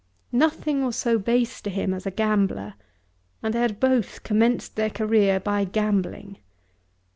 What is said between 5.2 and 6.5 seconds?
by gambling.